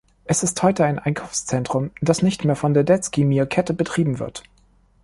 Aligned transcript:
Es 0.25 0.41
ist 0.41 0.63
heute 0.63 0.83
ein 0.85 0.97
Einkaufszentrum, 0.97 1.91
das 2.01 2.23
nicht 2.23 2.43
mehr 2.43 2.55
von 2.55 2.73
der 2.73 2.83
Detski-Mir-Kette 2.83 3.75
betrieben 3.75 4.17
wird. 4.17 4.41